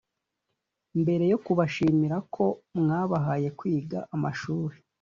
[1.01, 2.43] mbere yo kubashimira ko
[2.79, 4.77] mwabahaye kwiga amashuri